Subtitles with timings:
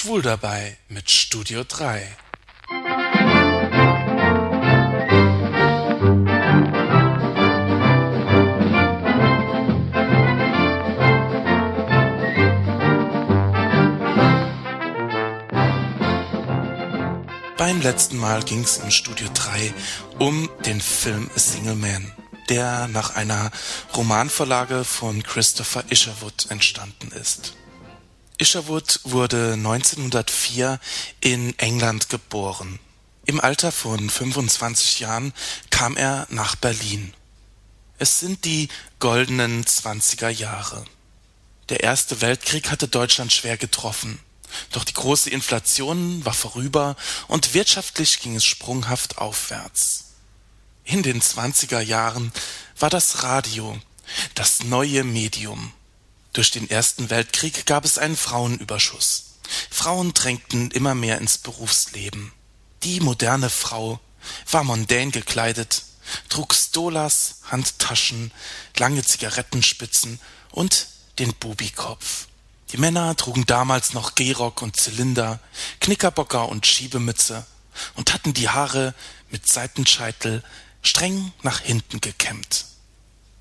[0.00, 2.16] Schwul dabei mit Studio 3.
[17.58, 19.74] Beim letzten Mal ging es im Studio 3
[20.18, 22.10] um den Film A Single Man,
[22.48, 23.50] der nach einer
[23.94, 27.59] Romanvorlage von Christopher Isherwood entstanden ist.
[28.40, 30.80] Isherwood wurde 1904
[31.20, 32.78] in England geboren.
[33.26, 35.34] Im Alter von 25 Jahren
[35.68, 37.12] kam er nach Berlin.
[37.98, 38.68] Es sind die
[38.98, 40.86] goldenen 20er Jahre.
[41.68, 44.18] Der Erste Weltkrieg hatte Deutschland schwer getroffen.
[44.72, 46.96] Doch die große Inflation war vorüber
[47.28, 50.14] und wirtschaftlich ging es sprunghaft aufwärts.
[50.84, 52.32] In den 20er Jahren
[52.78, 53.78] war das Radio
[54.34, 55.74] das neue Medium.
[56.32, 59.24] Durch den Ersten Weltkrieg gab es einen Frauenüberschuss.
[59.70, 62.32] Frauen drängten immer mehr ins Berufsleben.
[62.84, 63.98] Die moderne Frau
[64.50, 65.82] war mondän gekleidet,
[66.28, 68.30] trug Stolas, Handtaschen,
[68.76, 70.20] lange Zigarettenspitzen
[70.52, 70.86] und
[71.18, 72.28] den Bubikopf.
[72.72, 75.40] Die Männer trugen damals noch Gehrock und Zylinder,
[75.80, 77.44] Knickerbocker und Schiebemütze
[77.96, 78.94] und hatten die Haare
[79.30, 80.44] mit Seitenscheitel
[80.82, 82.66] streng nach hinten gekämmt.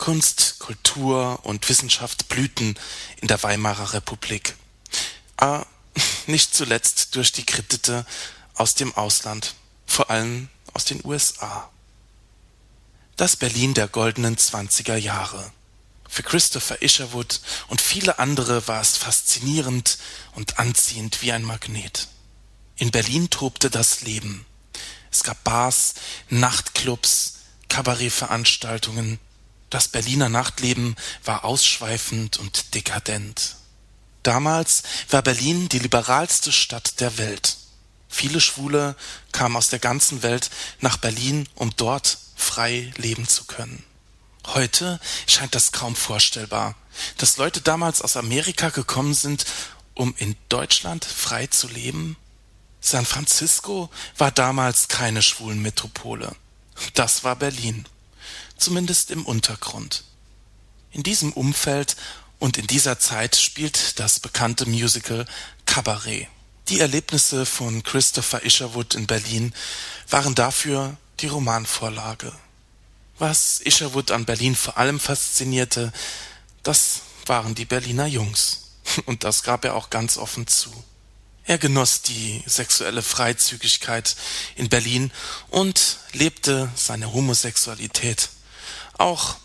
[0.00, 2.74] Kunst, Kultur und Wissenschaft blühten
[3.20, 4.56] in der Weimarer Republik.
[5.36, 5.66] Aber
[6.26, 8.06] nicht zuletzt durch die Kredite
[8.54, 9.54] aus dem Ausland,
[9.86, 11.70] vor allem aus den USA.
[13.16, 15.52] Das Berlin der goldenen zwanziger Jahre.
[16.08, 19.98] Für Christopher Isherwood und viele andere war es faszinierend
[20.34, 22.08] und anziehend wie ein Magnet.
[22.76, 24.46] In Berlin tobte das Leben.
[25.10, 25.92] Es gab Bars,
[26.30, 27.34] Nachtclubs,
[27.68, 29.20] Kabarettveranstaltungen,
[29.70, 33.56] das Berliner Nachtleben war ausschweifend und dekadent.
[34.22, 37.56] Damals war Berlin die liberalste Stadt der Welt.
[38.08, 38.96] Viele Schwule
[39.32, 43.84] kamen aus der ganzen Welt nach Berlin, um dort frei leben zu können.
[44.48, 46.74] Heute scheint das kaum vorstellbar,
[47.18, 49.46] dass Leute damals aus Amerika gekommen sind,
[49.94, 52.16] um in Deutschland frei zu leben.
[52.80, 56.34] San Francisco war damals keine schwulen Metropole.
[56.94, 57.86] Das war Berlin
[58.56, 60.04] zumindest im Untergrund.
[60.92, 61.96] In diesem Umfeld
[62.38, 65.26] und in dieser Zeit spielt das bekannte Musical
[65.66, 66.28] Cabaret.
[66.68, 69.54] Die Erlebnisse von Christopher Isherwood in Berlin
[70.08, 72.32] waren dafür die Romanvorlage.
[73.18, 75.92] Was Isherwood an Berlin vor allem faszinierte,
[76.62, 78.70] das waren die Berliner Jungs.
[79.06, 80.70] Und das gab er auch ganz offen zu.
[81.44, 84.14] Er genoss die sexuelle Freizügigkeit
[84.56, 85.10] in Berlin
[85.48, 88.28] und lebte seine Homosexualität
[88.98, 89.36] auch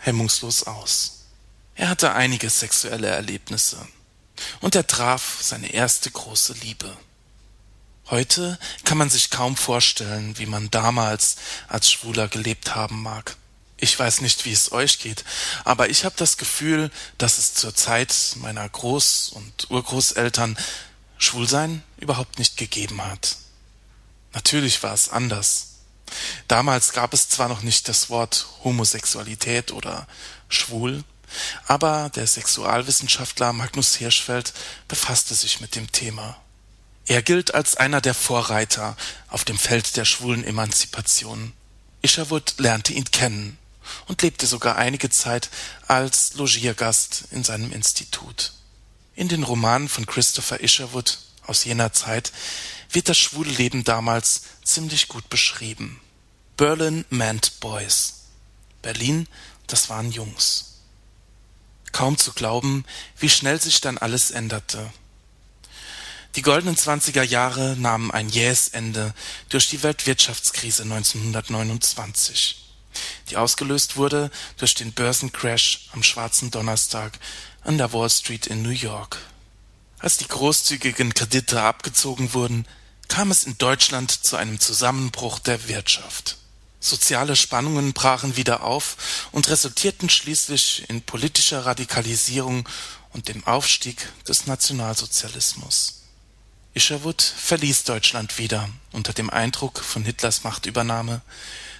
[0.00, 1.24] hemmungslos aus.
[1.76, 3.86] Er hatte einige sexuelle Erlebnisse
[4.60, 6.96] und er traf seine erste große Liebe.
[8.10, 11.36] Heute kann man sich kaum vorstellen, wie man damals
[11.68, 13.36] als Schwuler gelebt haben mag.
[13.78, 15.24] Ich weiß nicht, wie es euch geht,
[15.64, 20.56] aber ich habe das Gefühl, dass es zur Zeit meiner Groß- und Urgroßeltern
[21.18, 23.36] Schwulsein überhaupt nicht gegeben hat.
[24.32, 25.74] Natürlich war es anders.
[26.48, 30.06] Damals gab es zwar noch nicht das Wort Homosexualität oder
[30.48, 31.04] schwul,
[31.66, 34.52] aber der Sexualwissenschaftler Magnus Hirschfeld
[34.88, 36.36] befasste sich mit dem Thema.
[37.06, 38.96] Er gilt als einer der Vorreiter
[39.28, 41.52] auf dem Feld der schwulen Emanzipation.
[42.02, 43.58] Isherwood lernte ihn kennen
[44.06, 45.50] und lebte sogar einige Zeit
[45.86, 48.52] als Logiergast in seinem Institut.
[49.16, 52.32] In den Romanen von Christopher Isherwood aus jener Zeit
[52.90, 56.00] wird das schwule Leben damals ziemlich gut beschrieben.
[56.56, 58.24] Berlin meant Boys.
[58.82, 59.28] Berlin,
[59.66, 60.80] das waren Jungs.
[61.92, 62.84] Kaum zu glauben,
[63.18, 64.92] wie schnell sich dann alles änderte.
[66.36, 69.14] Die goldenen zwanziger Jahre nahmen ein jähes Ende
[69.48, 72.72] durch die Weltwirtschaftskrise 1929,
[73.30, 77.20] die ausgelöst wurde durch den Börsencrash am schwarzen Donnerstag
[77.64, 79.18] an der Wall Street in New York.
[79.98, 82.66] Als die großzügigen Kredite abgezogen wurden,
[83.08, 86.36] kam es in Deutschland zu einem Zusammenbruch der Wirtschaft.
[86.78, 92.68] Soziale Spannungen brachen wieder auf und resultierten schließlich in politischer Radikalisierung
[93.14, 96.02] und dem Aufstieg des Nationalsozialismus.
[96.74, 101.22] Isherwood verließ Deutschland wieder unter dem Eindruck von Hitlers Machtübernahme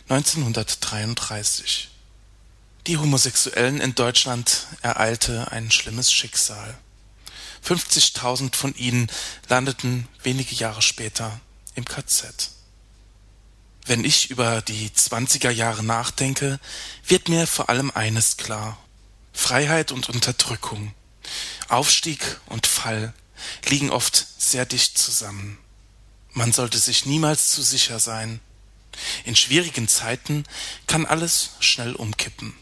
[0.08, 1.90] 1933.
[2.86, 6.76] Die Homosexuellen in Deutschland ereilte ein schlimmes Schicksal.
[7.66, 9.10] 50.000 von ihnen
[9.48, 11.40] landeten wenige Jahre später
[11.76, 12.50] im KZ.
[13.86, 16.60] Wenn ich über die 20er Jahre nachdenke,
[17.06, 18.78] wird mir vor allem eines klar.
[19.32, 20.92] Freiheit und Unterdrückung,
[21.68, 23.14] Aufstieg und Fall,
[23.66, 25.56] liegen oft sehr dicht zusammen.
[26.32, 28.40] Man sollte sich niemals zu sicher sein.
[29.24, 30.44] In schwierigen Zeiten
[30.86, 32.54] kann alles schnell umkippen.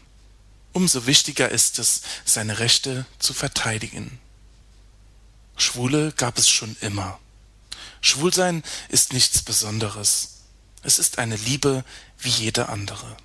[0.73, 4.19] Umso wichtiger ist es, seine Rechte zu verteidigen.
[5.55, 7.19] Schwule gab es schon immer.
[8.01, 10.41] Schwulsein ist nichts Besonderes.
[10.81, 11.85] Es ist eine Liebe
[12.17, 13.15] wie jede andere.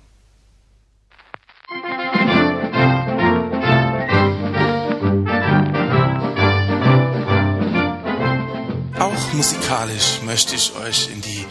[8.99, 11.45] Auch musikalisch möchte ich euch in die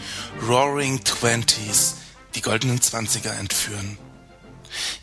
[0.47, 1.95] Roaring Twenties,
[2.35, 3.97] die goldenen Zwanziger, entführen.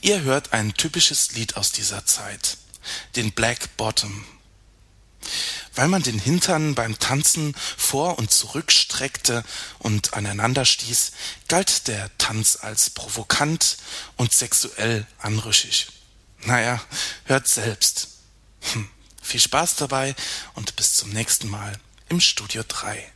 [0.00, 2.58] Ihr hört ein typisches Lied aus dieser Zeit,
[3.16, 4.24] den Black Bottom.
[5.74, 9.44] Weil man den Hintern beim Tanzen vor und zurück streckte
[9.78, 11.12] und aneinander stieß,
[11.48, 13.76] galt der Tanz als provokant
[14.16, 15.88] und sexuell anrüchig.
[16.44, 16.80] Naja,
[17.24, 18.08] hört selbst.
[18.72, 18.88] Hm,
[19.22, 20.14] viel Spaß dabei
[20.54, 21.78] und bis zum nächsten Mal
[22.08, 23.12] im Studio 3.